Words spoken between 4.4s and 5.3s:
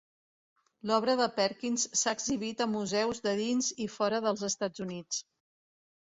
Estats Units.